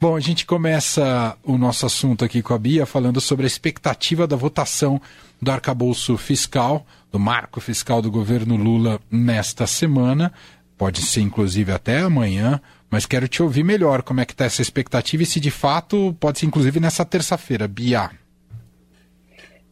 Bom, 0.00 0.16
a 0.16 0.20
gente 0.20 0.46
começa 0.46 1.36
o 1.44 1.58
nosso 1.58 1.84
assunto 1.84 2.24
aqui 2.24 2.40
com 2.40 2.54
a 2.54 2.58
Bia 2.58 2.86
falando 2.86 3.20
sobre 3.20 3.44
a 3.44 3.46
expectativa 3.46 4.26
da 4.26 4.34
votação 4.34 4.98
do 5.42 5.50
arcabouço 5.50 6.16
fiscal, 6.16 6.86
do 7.12 7.18
marco 7.18 7.60
fiscal 7.60 8.00
do 8.00 8.10
governo 8.10 8.56
Lula 8.56 8.98
nesta 9.10 9.66
semana. 9.66 10.32
Pode 10.78 11.02
ser 11.02 11.20
inclusive 11.20 11.70
até 11.70 11.98
amanhã, 11.98 12.62
mas 12.90 13.04
quero 13.04 13.28
te 13.28 13.42
ouvir 13.42 13.62
melhor 13.62 14.02
como 14.02 14.22
é 14.22 14.24
que 14.24 14.32
está 14.32 14.46
essa 14.46 14.62
expectativa 14.62 15.22
e 15.22 15.26
se 15.26 15.38
de 15.38 15.50
fato 15.50 16.16
pode 16.18 16.38
ser 16.38 16.46
inclusive 16.46 16.80
nessa 16.80 17.04
terça-feira. 17.04 17.68
Bia. 17.68 18.10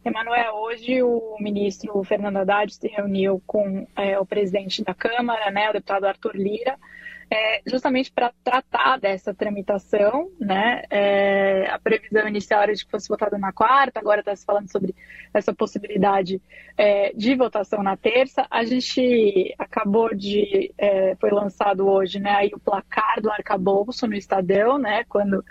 Emanuel, 0.05 0.53
hoje 0.57 1.01
o 1.01 1.37
ministro 1.39 2.03
Fernando 2.03 2.37
Haddad 2.37 2.71
se 2.71 2.87
reuniu 2.87 3.41
com 3.47 3.87
é, 3.95 4.19
o 4.19 4.25
presidente 4.27 4.83
da 4.83 4.93
Câmara, 4.93 5.49
né, 5.49 5.71
o 5.71 5.73
deputado 5.73 6.05
Arthur 6.05 6.35
Lira, 6.35 6.77
é, 7.31 7.61
justamente 7.65 8.11
para 8.11 8.33
tratar 8.43 8.99
dessa 8.99 9.33
tramitação, 9.33 10.31
né? 10.39 10.83
É, 10.89 11.69
a 11.69 11.77
previsão 11.77 12.27
inicial 12.27 12.63
era 12.63 12.73
de 12.73 12.83
que 12.83 12.89
fosse 12.89 13.07
votada 13.07 13.37
na 13.37 13.51
quarta, 13.51 13.99
agora 13.99 14.21
está 14.21 14.35
se 14.35 14.43
falando 14.43 14.71
sobre 14.71 14.95
essa 15.31 15.53
possibilidade 15.53 16.41
é, 16.75 17.13
de 17.13 17.35
votação 17.35 17.83
na 17.83 17.95
terça. 17.95 18.47
A 18.49 18.63
gente 18.63 19.53
acabou 19.59 20.15
de 20.15 20.73
é, 20.77 21.15
foi 21.17 21.29
lançado 21.29 21.87
hoje, 21.87 22.19
né? 22.19 22.31
Aí 22.31 22.51
o 22.53 22.59
placar 22.59 23.21
do 23.21 23.29
arcabouço 23.29 24.07
no 24.07 24.15
Estadão, 24.15 24.79
né? 24.79 25.03
Quando 25.07 25.45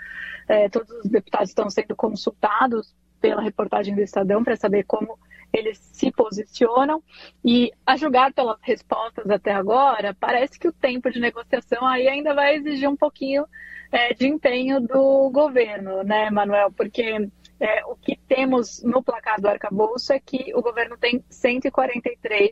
é, 0.49 0.67
todos 0.67 0.91
os 0.91 1.09
deputados 1.09 1.49
estão 1.49 1.69
sendo 1.69 1.95
consultados 1.95 2.93
pela 3.21 3.41
reportagem 3.41 3.95
do 3.95 4.01
Estadão 4.01 4.43
para 4.43 4.57
saber 4.57 4.83
como 4.83 5.17
eles 5.53 5.77
se 5.77 6.11
posicionam 6.11 7.03
e 7.43 7.71
a 7.85 7.95
julgar 7.95 8.33
pelas 8.33 8.59
respostas 8.61 9.29
até 9.29 9.51
agora, 9.51 10.15
parece 10.19 10.59
que 10.59 10.67
o 10.67 10.73
tempo 10.73 11.09
de 11.09 11.19
negociação 11.19 11.85
aí 11.85 12.07
ainda 12.07 12.33
vai 12.33 12.55
exigir 12.55 12.89
um 12.89 12.95
pouquinho 12.95 13.45
é, 13.91 14.13
de 14.13 14.27
empenho 14.27 14.79
do 14.79 15.29
governo, 15.31 16.03
né, 16.03 16.29
Manuel? 16.29 16.71
Porque 16.71 17.29
é, 17.59 17.85
o 17.85 17.95
que 17.95 18.17
temos 18.27 18.81
no 18.83 19.03
placar 19.03 19.41
do 19.41 19.47
arcabouço 19.47 20.13
é 20.13 20.19
que 20.19 20.53
o 20.55 20.61
governo 20.61 20.97
tem 20.97 21.23
143 21.29 22.51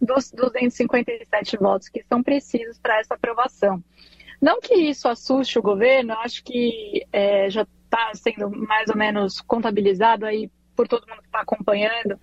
dos 0.00 0.30
257 0.32 1.56
votos 1.58 1.88
que 1.88 2.02
são 2.04 2.22
precisos 2.22 2.78
para 2.78 2.98
essa 2.98 3.14
aprovação. 3.14 3.82
Não 4.40 4.58
que 4.58 4.74
isso 4.74 5.06
assuste 5.06 5.58
o 5.58 5.62
governo, 5.62 6.14
acho 6.14 6.42
que 6.42 7.06
é, 7.12 7.50
já 7.50 7.66
está 7.84 8.10
sendo 8.14 8.50
mais 8.50 8.88
ou 8.88 8.96
menos 8.96 9.40
contabilizado 9.40 10.24
aí 10.24 10.50
por 10.80 10.88
todo 10.88 11.06
mundo 11.06 11.20
que 11.20 11.26
está 11.26 11.40
acompanhando, 11.40 12.18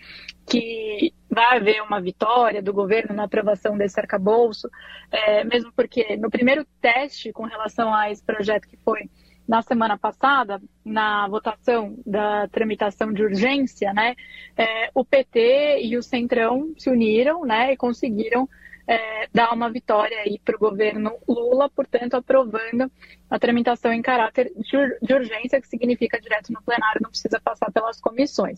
que 0.47 1.13
vai 1.29 1.57
haver 1.57 1.83
uma 1.83 2.01
vitória 2.01 2.59
do 2.59 2.73
governo 2.73 3.15
na 3.15 3.25
aprovação 3.25 3.77
desse 3.77 3.99
arcabouço, 3.99 4.67
é, 5.11 5.43
mesmo 5.43 5.71
porque 5.75 6.17
no 6.17 6.31
primeiro 6.31 6.65
teste 6.81 7.31
com 7.31 7.43
relação 7.43 7.93
a 7.93 8.09
esse 8.09 8.23
projeto 8.23 8.67
que 8.67 8.75
foi 8.77 9.11
na 9.47 9.61
semana 9.61 9.95
passada, 9.95 10.59
na 10.83 11.27
votação 11.27 11.99
da 12.03 12.47
tramitação 12.47 13.13
de 13.13 13.21
urgência, 13.21 13.93
né, 13.93 14.15
é, 14.57 14.89
o 14.91 15.05
PT 15.05 15.81
e 15.83 15.95
o 15.95 16.01
Centrão 16.01 16.73
se 16.79 16.89
uniram 16.89 17.45
né, 17.45 17.73
e 17.73 17.77
conseguiram 17.77 18.49
é, 18.87 19.27
dar 19.33 19.53
uma 19.53 19.69
vitória 19.69 20.17
aí 20.19 20.39
para 20.43 20.55
o 20.55 20.59
governo 20.59 21.11
Lula, 21.27 21.69
portanto, 21.69 22.15
aprovando 22.15 22.89
a 23.29 23.37
tramitação 23.37 23.91
em 23.91 24.01
caráter 24.01 24.51
de, 24.55 25.13
urgência, 25.13 25.59
que 25.59 25.67
significa 25.67 26.19
direto 26.19 26.53
no 26.53 26.61
plenário, 26.61 27.01
não 27.03 27.09
precisa 27.09 27.39
passar 27.41 27.69
pelas 27.71 27.99
comissões. 27.99 28.57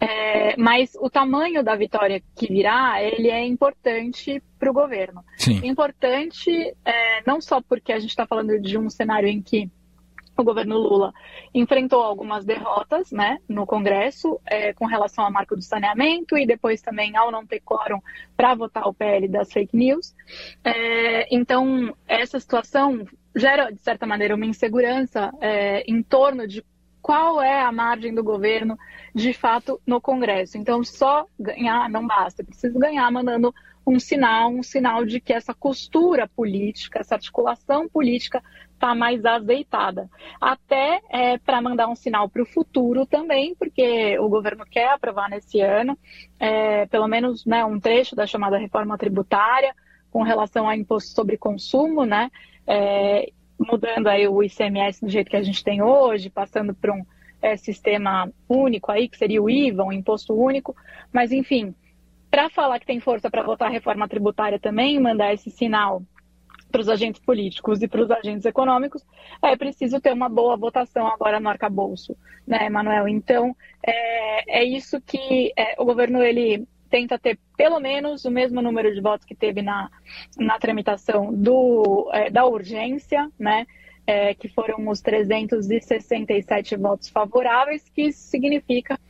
É, 0.00 0.56
mas 0.56 0.96
o 1.00 1.10
tamanho 1.10 1.64
da 1.64 1.74
vitória 1.74 2.22
que 2.36 2.46
virá, 2.46 3.02
ele 3.02 3.28
é 3.28 3.44
importante 3.44 4.40
para 4.58 4.70
o 4.70 4.74
governo. 4.74 5.24
Sim. 5.36 5.60
Importante 5.66 6.50
é, 6.84 7.22
não 7.26 7.40
só 7.40 7.60
porque 7.60 7.92
a 7.92 7.98
gente 7.98 8.10
está 8.10 8.26
falando 8.26 8.60
de 8.60 8.78
um 8.78 8.88
cenário 8.88 9.28
em 9.28 9.42
que 9.42 9.68
o 10.42 10.44
governo 10.44 10.76
Lula 10.76 11.12
enfrentou 11.54 12.02
algumas 12.02 12.44
derrotas 12.44 13.10
né, 13.10 13.38
no 13.48 13.66
Congresso 13.66 14.40
é, 14.46 14.72
com 14.72 14.86
relação 14.86 15.24
ao 15.24 15.32
marco 15.32 15.56
do 15.56 15.62
saneamento 15.62 16.36
e 16.36 16.46
depois 16.46 16.80
também 16.82 17.16
ao 17.16 17.30
não 17.30 17.46
ter 17.46 17.60
quórum 17.60 18.00
para 18.36 18.54
votar 18.54 18.86
o 18.86 18.94
PL 18.94 19.28
das 19.28 19.52
fake 19.52 19.76
news. 19.76 20.14
É, 20.64 21.34
então, 21.34 21.94
essa 22.06 22.38
situação 22.38 23.06
gera, 23.34 23.70
de 23.70 23.80
certa 23.80 24.06
maneira, 24.06 24.34
uma 24.34 24.46
insegurança 24.46 25.32
é, 25.40 25.82
em 25.90 26.02
torno 26.02 26.46
de 26.46 26.64
qual 27.00 27.40
é 27.40 27.60
a 27.60 27.70
margem 27.70 28.12
do 28.12 28.24
governo 28.24 28.76
de 29.14 29.32
fato 29.32 29.80
no 29.86 30.00
Congresso. 30.00 30.58
Então, 30.58 30.82
só 30.82 31.24
ganhar 31.38 31.88
não 31.88 32.06
basta, 32.06 32.42
precisa 32.42 32.78
ganhar 32.78 33.10
mandando 33.12 33.54
um 33.86 34.00
sinal, 34.00 34.50
um 34.50 34.62
sinal 34.62 35.04
de 35.04 35.20
que 35.20 35.32
essa 35.32 35.54
costura 35.54 36.26
política, 36.26 36.98
essa 36.98 37.14
articulação 37.14 37.88
política 37.88 38.42
está 38.74 38.94
mais 38.94 39.24
azeitada. 39.24 40.10
Até 40.40 41.00
é, 41.08 41.38
para 41.38 41.62
mandar 41.62 41.88
um 41.88 41.94
sinal 41.94 42.28
para 42.28 42.42
o 42.42 42.46
futuro 42.46 43.06
também, 43.06 43.54
porque 43.54 44.18
o 44.18 44.28
governo 44.28 44.66
quer 44.66 44.90
aprovar 44.90 45.30
nesse 45.30 45.60
ano, 45.60 45.96
é, 46.38 46.86
pelo 46.86 47.06
menos 47.06 47.46
né, 47.46 47.64
um 47.64 47.78
trecho 47.78 48.16
da 48.16 48.26
chamada 48.26 48.58
reforma 48.58 48.98
tributária 48.98 49.72
com 50.10 50.22
relação 50.22 50.66
ao 50.66 50.74
imposto 50.74 51.14
sobre 51.14 51.36
consumo, 51.36 52.04
né? 52.04 52.30
É, 52.66 53.30
mudando 53.58 54.08
aí 54.08 54.26
o 54.26 54.42
ICMS 54.42 55.00
do 55.00 55.08
jeito 55.08 55.30
que 55.30 55.36
a 55.36 55.42
gente 55.42 55.62
tem 55.62 55.80
hoje, 55.80 56.28
passando 56.28 56.74
para 56.74 56.92
um 56.92 57.04
é, 57.40 57.56
sistema 57.56 58.30
único 58.48 58.90
aí, 58.90 59.08
que 59.08 59.16
seria 59.16 59.42
o 59.42 59.48
IVA, 59.48 59.84
um 59.84 59.92
imposto 59.92 60.34
único, 60.34 60.74
mas 61.12 61.32
enfim, 61.32 61.74
para 62.36 62.50
falar 62.50 62.78
que 62.78 62.84
tem 62.84 63.00
força 63.00 63.30
para 63.30 63.42
votar 63.42 63.68
a 63.68 63.70
reforma 63.70 64.06
tributária 64.06 64.58
também, 64.58 65.00
mandar 65.00 65.32
esse 65.32 65.50
sinal 65.50 66.02
para 66.70 66.82
os 66.82 66.88
agentes 66.90 67.18
políticos 67.18 67.80
e 67.80 67.88
para 67.88 68.02
os 68.02 68.10
agentes 68.10 68.44
econômicos, 68.44 69.02
é 69.42 69.56
preciso 69.56 70.02
ter 70.02 70.12
uma 70.12 70.28
boa 70.28 70.54
votação 70.54 71.06
agora 71.06 71.40
no 71.40 71.48
arcabouço, 71.48 72.14
né, 72.46 72.68
Manuel? 72.68 73.08
Então, 73.08 73.56
é, 73.82 74.60
é 74.60 74.64
isso 74.64 75.00
que 75.00 75.50
é, 75.56 75.76
o 75.78 75.86
governo 75.86 76.22
ele 76.22 76.68
tenta 76.90 77.18
ter 77.18 77.38
pelo 77.56 77.80
menos 77.80 78.26
o 78.26 78.30
mesmo 78.30 78.60
número 78.60 78.94
de 78.94 79.00
votos 79.00 79.24
que 79.24 79.34
teve 79.34 79.62
na, 79.62 79.90
na 80.36 80.58
tramitação 80.58 81.32
do, 81.32 82.10
é, 82.12 82.28
da 82.28 82.44
urgência, 82.44 83.30
né? 83.38 83.66
É, 84.06 84.34
que 84.34 84.46
foram 84.46 84.86
os 84.88 85.00
367 85.00 86.76
votos 86.76 87.08
favoráveis, 87.08 87.82
que 87.88 88.12
significa 88.12 89.00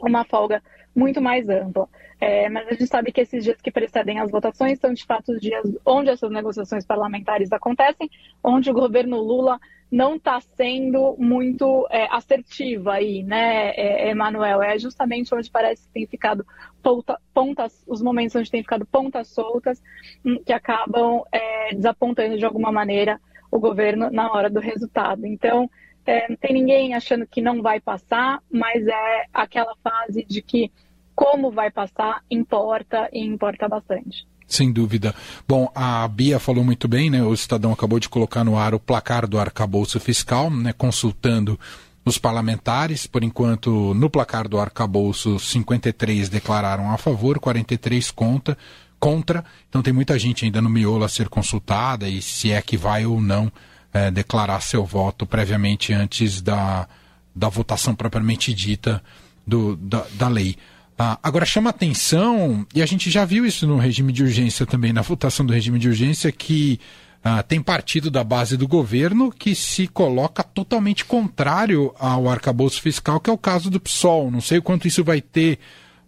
uma 0.00 0.24
folga 0.24 0.62
muito 0.94 1.20
mais 1.20 1.48
ampla. 1.48 1.88
É, 2.20 2.48
mas 2.50 2.66
a 2.66 2.70
gente 2.72 2.86
sabe 2.86 3.12
que 3.12 3.20
esses 3.22 3.44
dias 3.44 3.60
que 3.60 3.70
precedem 3.70 4.18
as 4.18 4.30
votações 4.30 4.78
são 4.78 4.92
de 4.92 5.04
fato 5.06 5.32
os 5.32 5.40
dias 5.40 5.64
onde 5.86 6.10
essas 6.10 6.30
negociações 6.30 6.84
parlamentares 6.84 7.50
acontecem, 7.50 8.10
onde 8.44 8.70
o 8.70 8.74
governo 8.74 9.18
Lula 9.20 9.58
não 9.90 10.16
está 10.16 10.38
sendo 10.40 11.16
muito 11.18 11.86
é, 11.90 12.06
assertiva 12.10 12.92
aí, 12.92 13.22
né, 13.22 13.70
é, 13.70 14.10
Emanuel? 14.10 14.62
É 14.62 14.78
justamente 14.78 15.34
onde 15.34 15.50
parece 15.50 15.86
que 15.86 15.92
tem 15.92 16.06
ficado 16.06 16.46
ponta, 16.82 17.18
pontas, 17.32 17.82
os 17.88 18.02
momentos 18.02 18.36
onde 18.36 18.50
tem 18.50 18.62
ficado 18.62 18.86
pontas 18.86 19.28
soltas, 19.28 19.82
hum, 20.24 20.40
que 20.44 20.52
acabam 20.52 21.22
é, 21.32 21.74
desapontando 21.74 22.36
de 22.36 22.44
alguma 22.44 22.70
maneira 22.70 23.18
o 23.50 23.58
governo 23.58 24.10
na 24.10 24.30
hora 24.30 24.48
do 24.48 24.60
resultado. 24.60 25.26
Então, 25.26 25.68
é, 26.10 26.26
não 26.28 26.36
tem 26.36 26.52
ninguém 26.52 26.94
achando 26.94 27.24
que 27.24 27.40
não 27.40 27.62
vai 27.62 27.78
passar, 27.78 28.40
mas 28.50 28.84
é 28.84 29.24
aquela 29.32 29.76
fase 29.82 30.26
de 30.28 30.42
que 30.42 30.72
como 31.14 31.52
vai 31.52 31.70
passar 31.70 32.22
importa 32.28 33.08
e 33.12 33.24
importa 33.24 33.68
bastante. 33.68 34.26
Sem 34.44 34.72
dúvida. 34.72 35.14
Bom, 35.46 35.70
a 35.72 36.08
Bia 36.08 36.40
falou 36.40 36.64
muito 36.64 36.88
bem, 36.88 37.08
né? 37.08 37.22
O 37.22 37.32
Estadão 37.32 37.72
acabou 37.72 38.00
de 38.00 38.08
colocar 38.08 38.42
no 38.42 38.58
ar 38.58 38.74
o 38.74 38.80
placar 38.80 39.28
do 39.28 39.38
arcabouço 39.38 40.00
fiscal, 40.00 40.50
né? 40.50 40.72
Consultando 40.72 41.58
os 42.04 42.18
parlamentares. 42.18 43.06
Por 43.06 43.22
enquanto, 43.22 43.94
no 43.94 44.10
placar 44.10 44.48
do 44.48 44.58
arcabouço, 44.58 45.38
53 45.38 46.28
declararam 46.28 46.90
a 46.90 46.98
favor, 46.98 47.38
43 47.38 48.10
contra. 48.10 48.58
contra. 48.98 49.44
Então 49.68 49.82
tem 49.82 49.92
muita 49.92 50.18
gente 50.18 50.44
ainda 50.44 50.60
no 50.60 50.68
miolo 50.68 51.04
a 51.04 51.08
ser 51.08 51.28
consultada 51.28 52.08
e 52.08 52.20
se 52.20 52.50
é 52.50 52.60
que 52.60 52.76
vai 52.76 53.06
ou 53.06 53.20
não 53.20 53.52
é, 53.92 54.10
declarar 54.10 54.60
seu 54.60 54.84
voto 54.84 55.26
previamente 55.26 55.92
antes 55.92 56.40
da, 56.40 56.88
da 57.34 57.48
votação 57.48 57.94
propriamente 57.94 58.54
dita 58.54 59.02
do, 59.46 59.76
da, 59.76 60.06
da 60.14 60.28
lei. 60.28 60.56
Ah, 60.98 61.18
agora 61.22 61.46
chama 61.46 61.70
atenção, 61.70 62.66
e 62.74 62.82
a 62.82 62.86
gente 62.86 63.10
já 63.10 63.24
viu 63.24 63.46
isso 63.46 63.66
no 63.66 63.78
regime 63.78 64.12
de 64.12 64.22
urgência 64.22 64.66
também, 64.66 64.92
na 64.92 65.00
votação 65.00 65.46
do 65.46 65.52
regime 65.52 65.78
de 65.78 65.88
urgência, 65.88 66.30
que 66.30 66.78
ah, 67.24 67.42
tem 67.42 67.62
partido 67.62 68.10
da 68.10 68.22
base 68.22 68.56
do 68.56 68.68
governo 68.68 69.30
que 69.30 69.54
se 69.54 69.86
coloca 69.86 70.42
totalmente 70.42 71.04
contrário 71.04 71.94
ao 71.98 72.28
arcabouço 72.28 72.80
fiscal, 72.82 73.18
que 73.18 73.30
é 73.30 73.32
o 73.32 73.38
caso 73.38 73.70
do 73.70 73.80
PSOL. 73.80 74.30
Não 74.30 74.40
sei 74.40 74.58
o 74.58 74.62
quanto 74.62 74.86
isso 74.86 75.02
vai 75.02 75.20
ter 75.20 75.58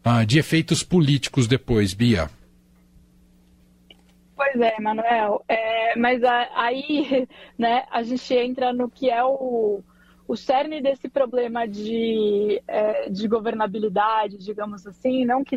ah, 0.05 0.25
de 0.25 0.39
efeitos 0.39 0.83
políticos 0.83 1.47
depois, 1.47 1.95
Bia. 1.95 2.31
Pois 4.43 4.61
é, 4.61 4.81
Manuel. 4.81 5.45
É, 5.47 5.97
mas 5.97 6.21
aí 6.25 7.29
né, 7.57 7.85
a 7.93 8.03
gente 8.03 8.35
entra 8.35 8.73
no 8.73 8.91
que 8.91 9.09
é 9.09 9.23
o, 9.23 9.85
o 10.27 10.37
cerne 10.37 10.83
desse 10.83 11.09
problema 11.09 11.67
de, 11.69 12.61
é, 12.67 13.09
de 13.09 13.29
governabilidade, 13.29 14.39
digamos 14.39 14.85
assim, 14.85 15.25
não 15.25 15.45
que, 15.45 15.57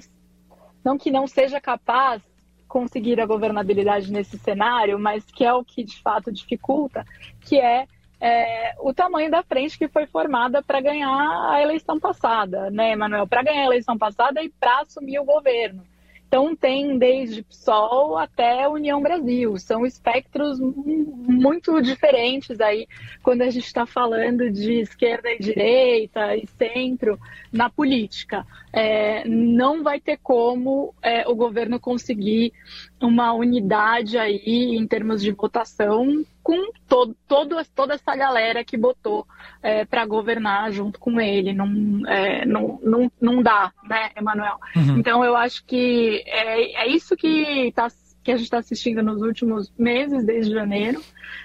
não 0.83 0.99
que 0.99 1.09
não 1.09 1.25
seja 1.25 1.59
capaz 1.59 2.21
conseguir 2.67 3.19
a 3.19 3.25
governabilidade 3.25 4.11
nesse 4.11 4.37
cenário, 4.37 4.99
mas 4.99 5.25
que 5.25 5.43
é 5.43 5.51
o 5.51 5.63
que 5.63 5.83
de 5.83 5.99
fato 6.03 6.31
dificulta, 6.31 7.03
que 7.41 7.59
é, 7.59 7.87
é, 8.21 8.75
o 8.81 8.93
tamanho 8.93 9.31
da 9.31 9.41
frente 9.41 9.79
que 9.79 9.87
foi 9.87 10.05
formada 10.05 10.61
para 10.61 10.79
ganhar 10.79 11.49
a 11.51 11.59
eleição 11.59 11.99
passada, 11.99 12.69
né, 12.69 12.91
Emanuel? 12.91 13.25
Para 13.25 13.41
ganhar 13.41 13.63
a 13.63 13.65
eleição 13.65 13.97
passada 13.97 14.43
e 14.43 14.49
para 14.49 14.81
assumir 14.81 15.17
o 15.17 15.25
governo. 15.25 15.83
Então 16.27 16.55
tem 16.55 16.97
desde 16.97 17.43
PSOL 17.43 18.17
até 18.17 18.67
União 18.67 19.01
Brasil. 19.01 19.57
São 19.57 19.85
espectros 19.85 20.59
muito 20.59 21.81
diferentes 21.81 22.59
aí 22.59 22.87
quando 23.23 23.41
a 23.41 23.49
gente 23.49 23.65
está 23.65 23.85
falando 23.85 24.51
de 24.51 24.81
esquerda 24.81 25.29
e 25.29 25.39
direita 25.39 26.35
e 26.35 26.45
centro 26.57 27.19
na 27.51 27.69
política. 27.69 28.45
É, 28.73 29.25
não 29.27 29.83
vai 29.83 29.99
ter 29.99 30.17
como 30.21 30.93
é, 31.01 31.27
o 31.27 31.35
governo 31.35 31.79
conseguir 31.79 32.51
uma 32.99 33.31
unidade 33.33 34.17
aí 34.17 34.75
em 34.75 34.85
termos 34.85 35.21
de 35.21 35.31
votação 35.31 36.25
com 36.45 36.71
todo, 36.87 37.17
todo, 37.27 37.55
toda 37.73 37.95
essa 37.95 38.15
galera 38.15 38.63
que 38.63 38.77
botou 38.77 39.25
é, 39.63 39.83
para 39.83 40.05
governar 40.05 40.71
junto 40.71 40.99
com 40.99 41.19
ele. 41.19 41.53
Não, 41.53 42.07
é, 42.07 42.45
não, 42.45 42.79
não, 42.83 43.11
não 43.19 43.41
dá, 43.41 43.73
né, 43.89 44.11
Emanuel? 44.15 44.59
Uhum. 44.75 44.99
Então 44.99 45.25
eu 45.25 45.35
acho 45.35 45.65
que 45.65 46.23
é, 46.27 46.83
é 46.83 46.87
isso 46.87 47.17
que, 47.17 47.73
tá, 47.75 47.87
que 48.23 48.31
a 48.31 48.35
gente 48.35 48.45
está 48.45 48.59
assistindo 48.59 49.01
nos 49.01 49.23
últimos 49.23 49.73
meses, 49.75 50.23
desde 50.23 50.53
janeiro, 50.53 51.01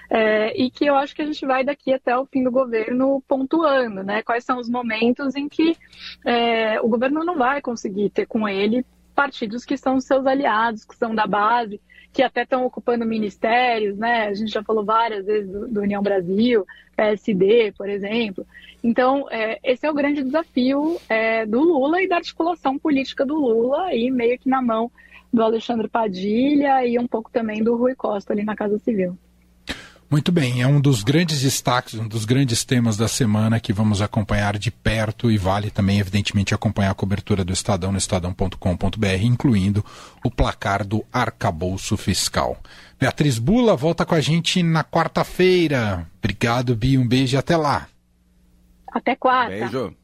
é, 0.07 0.55
e 0.55 0.69
que 0.69 0.85
eu 0.85 0.95
acho 0.95 1.15
que 1.15 1.23
a 1.23 1.25
gente 1.25 1.43
vai 1.47 1.63
daqui 1.63 1.91
até 1.91 2.15
o 2.15 2.27
fim 2.27 2.43
do 2.43 2.51
governo 2.51 3.23
pontuando, 3.27 4.03
né? 4.03 4.21
Quais 4.21 4.43
são 4.43 4.59
os 4.59 4.69
momentos 4.69 5.35
em 5.35 5.49
que 5.49 5.75
é, 6.23 6.79
o 6.79 6.87
governo 6.87 7.23
não 7.23 7.39
vai 7.39 7.59
conseguir 7.59 8.11
ter 8.11 8.27
com 8.27 8.47
ele 8.47 8.85
partidos 9.15 9.65
que 9.65 9.77
são 9.77 9.99
seus 9.99 10.27
aliados, 10.27 10.85
que 10.85 10.95
são 10.95 11.15
da 11.15 11.25
base, 11.25 11.81
que 12.13 12.21
até 12.21 12.43
estão 12.43 12.65
ocupando 12.65 13.05
ministérios, 13.05 13.97
né? 13.97 14.27
A 14.27 14.33
gente 14.33 14.51
já 14.51 14.63
falou 14.63 14.83
várias 14.83 15.25
vezes 15.25 15.49
do, 15.49 15.67
do 15.67 15.81
União 15.81 16.01
Brasil, 16.01 16.65
PSD, 16.95 17.73
por 17.77 17.87
exemplo. 17.87 18.45
Então, 18.83 19.27
é, 19.29 19.59
esse 19.63 19.85
é 19.85 19.89
o 19.89 19.93
grande 19.93 20.23
desafio 20.23 20.99
é, 21.07 21.45
do 21.45 21.61
Lula 21.61 22.01
e 22.01 22.07
da 22.07 22.17
articulação 22.17 22.77
política 22.77 23.25
do 23.25 23.35
Lula, 23.35 23.85
aí 23.85 24.11
meio 24.11 24.37
que 24.37 24.49
na 24.49 24.61
mão 24.61 24.91
do 25.31 25.41
Alexandre 25.41 25.87
Padilha 25.87 26.85
e 26.85 26.99
um 26.99 27.07
pouco 27.07 27.31
também 27.31 27.63
do 27.63 27.75
Rui 27.75 27.95
Costa 27.95 28.33
ali 28.33 28.43
na 28.43 28.55
Casa 28.55 28.77
Civil. 28.79 29.17
Muito 30.11 30.29
bem, 30.29 30.61
é 30.61 30.67
um 30.67 30.81
dos 30.81 31.03
grandes 31.03 31.39
destaques, 31.39 31.93
um 31.93 32.05
dos 32.05 32.25
grandes 32.25 32.65
temas 32.65 32.97
da 32.97 33.07
semana 33.07 33.61
que 33.61 33.71
vamos 33.71 34.01
acompanhar 34.01 34.57
de 34.57 34.69
perto 34.69 35.31
e 35.31 35.37
vale 35.37 35.71
também, 35.71 35.99
evidentemente, 35.99 36.53
acompanhar 36.53 36.91
a 36.91 36.93
cobertura 36.93 37.45
do 37.45 37.53
Estadão 37.53 37.93
no 37.93 37.97
estadão.com.br, 37.97 39.23
incluindo 39.23 39.85
o 40.21 40.29
placar 40.29 40.85
do 40.85 41.05
arcabouço 41.13 41.95
fiscal. 41.95 42.57
Beatriz 42.99 43.39
Bula 43.39 43.73
volta 43.73 44.05
com 44.05 44.13
a 44.13 44.19
gente 44.19 44.61
na 44.61 44.83
quarta-feira. 44.83 46.05
Obrigado, 46.19 46.75
Bi, 46.75 46.97
um 46.97 47.07
beijo 47.07 47.37
e 47.37 47.39
até 47.39 47.55
lá. 47.55 47.87
Até 48.93 49.15
quarta. 49.15 49.55
Beijo. 49.55 49.95